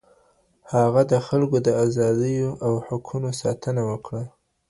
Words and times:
هغه 0.73 1.01
د 1.11 1.13
خلکو 1.27 1.57
د 1.67 1.69
آزادیو 1.85 2.49
او 2.65 2.73
حقونو 2.85 3.29
ساتنه 3.41 3.81
وکړه. 3.91 4.23